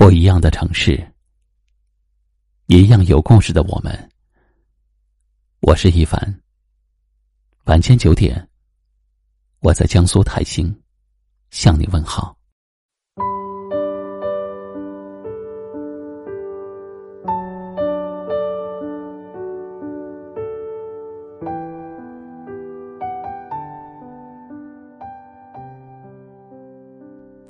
[0.00, 0.98] 不一样的城市，
[2.68, 4.10] 一样有故事的我们。
[5.60, 6.40] 我是一凡。
[7.66, 8.48] 晚间九点，
[9.58, 10.74] 我在江苏泰兴
[11.50, 12.34] 向你问好。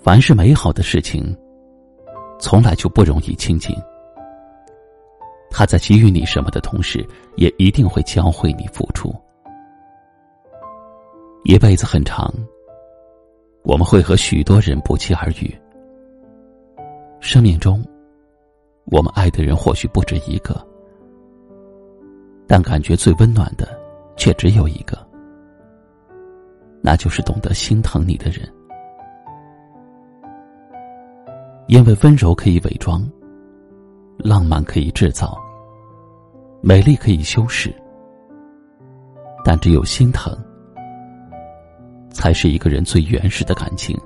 [0.03, 1.33] 凡是美好的事情。
[2.41, 3.77] 从来就不容易亲近。
[5.51, 9.15] 他在给予你什么的同时，也一定会教会你付出。
[11.45, 12.33] 一辈子很长，
[13.63, 15.53] 我们会和许多人不期而遇。
[17.21, 17.85] 生命中，
[18.87, 20.65] 我们爱的人或许不止一个，
[22.47, 23.69] 但感觉最温暖的
[24.17, 24.97] 却只有一个，
[26.81, 28.49] 那就是懂得心疼你的人。
[31.71, 33.09] 因为温柔可以伪装，
[34.19, 35.39] 浪漫可以制造，
[36.61, 37.73] 美丽可以修饰，
[39.45, 40.37] 但只有心疼，
[42.11, 43.97] 才是一个人最原始的感情。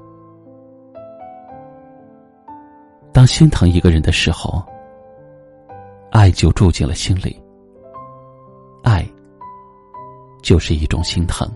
[3.15, 4.62] 当心疼一个人的时候，
[6.11, 7.43] 爱就住进了心里。
[8.83, 9.09] 爱，
[10.43, 11.51] 就是一种心疼。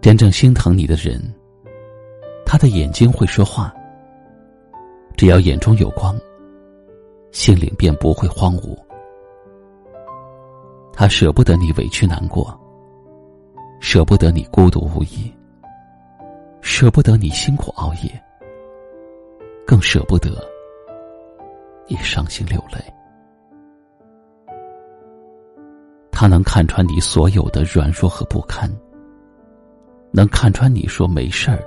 [0.00, 1.20] 真正心疼你的人。
[2.52, 3.72] 他的眼睛会说话，
[5.16, 6.18] 只要眼中有光，
[7.30, 8.76] 心灵便不会荒芜。
[10.92, 12.52] 他舍不得你委屈难过，
[13.78, 15.32] 舍不得你孤独无依，
[16.60, 18.20] 舍不得你辛苦熬夜，
[19.64, 20.28] 更舍不得
[21.86, 22.82] 你伤心流泪。
[26.10, 28.68] 他能看穿你所有的软弱和不堪，
[30.10, 31.62] 能看穿你说没事儿。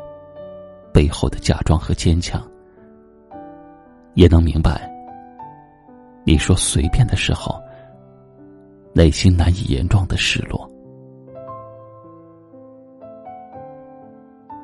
[0.93, 2.41] 背后的假装和坚强，
[4.13, 4.89] 也能明白。
[6.23, 7.59] 你说随便的时候，
[8.93, 10.69] 内心难以言状的失落。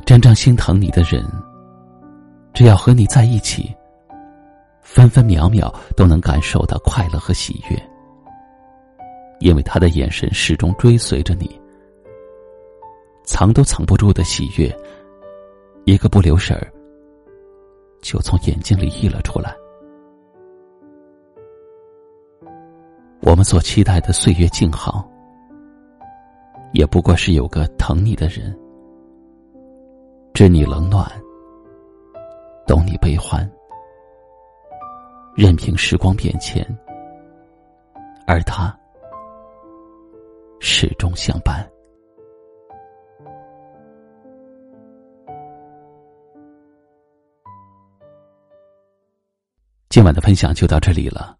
[0.06, 1.26] 真正心疼你的人，
[2.54, 3.76] 只要和你在一起，
[4.82, 7.90] 分分秒秒都能感受到快乐和喜悦，
[9.40, 11.60] 因为他的眼神始终追随着你，
[13.24, 14.74] 藏都藏不住的喜悦。
[15.90, 16.72] 一个不留神儿，
[18.00, 19.56] 就从眼睛里溢了出来。
[23.22, 25.10] 我们所期待的岁月静好，
[26.74, 28.56] 也不过是有个疼你的人，
[30.32, 31.10] 知你冷暖，
[32.68, 33.52] 懂你悲欢，
[35.36, 36.64] 任凭时光变迁，
[38.28, 38.72] 而他
[40.60, 41.68] 始终相伴。
[49.90, 51.36] 今晚的分享就到这里了。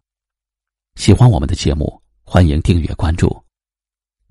[0.96, 3.44] 喜欢我们的节目，欢迎订阅关注，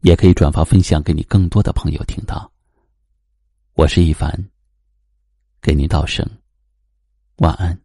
[0.02, 2.52] 也可以转发分享给你更多的朋友听到。
[3.76, 4.50] 我是一凡，
[5.62, 6.30] 给您道声
[7.38, 7.80] 晚安。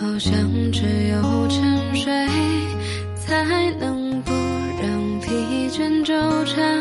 [0.00, 0.32] 好像
[0.72, 2.10] 只有沉睡
[3.14, 5.28] 才能不让疲
[5.68, 6.14] 倦纠
[6.46, 6.80] 缠，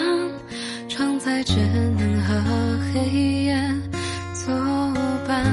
[0.88, 1.56] 窗在只
[1.98, 3.62] 能和黑夜
[4.34, 4.56] 作
[5.28, 5.44] 伴。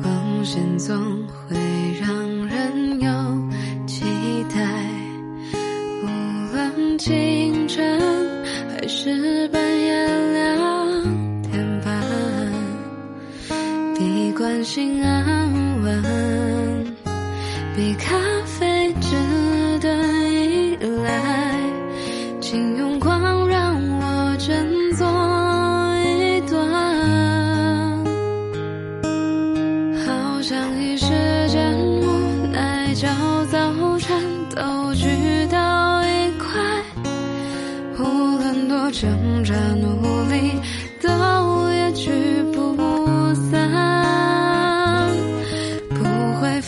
[0.00, 0.96] 光线总
[1.26, 1.56] 会
[2.00, 4.04] 让人有期
[4.54, 4.62] 待，
[6.04, 6.06] 无
[6.54, 8.00] 论清晨
[8.70, 8.78] 还。
[8.90, 10.67] 是半夜两
[14.48, 15.52] 关心安
[15.82, 16.96] 稳，
[17.76, 18.16] 比咖
[18.46, 19.14] 啡值
[19.78, 19.94] 得
[20.26, 20.74] 依
[21.04, 21.54] 赖，
[22.40, 24.66] 请用光让我振
[24.96, 25.06] 作
[26.00, 26.64] 一段，
[30.06, 31.06] 好像一时
[31.48, 33.06] 间无奈焦
[33.50, 34.18] 躁颤
[34.56, 35.06] 抖剧
[35.50, 36.58] 到一块。
[37.98, 40.58] 无论多挣扎努力，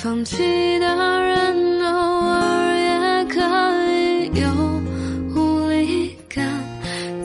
[0.02, 0.38] 放弃
[0.78, 0.86] 的
[1.20, 3.38] 人偶尔也可
[3.92, 4.48] 以有
[5.34, 6.42] 无力感，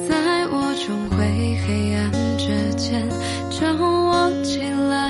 [0.10, 3.02] 在我重回黑暗之前
[3.50, 5.10] 将我起来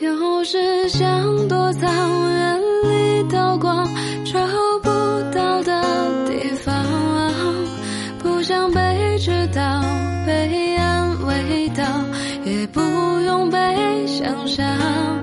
[0.00, 1.82] 有时想躲藏，
[2.30, 3.84] 远离刀光，
[4.24, 4.38] 找
[4.84, 4.88] 不
[5.34, 5.82] 到的
[6.28, 6.72] 地方，
[8.20, 9.82] 不想被知道，
[10.24, 10.95] 被爱。
[11.44, 11.84] 味道，
[12.44, 12.80] 也不
[13.20, 15.15] 用被想象。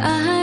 [0.00, 0.37] I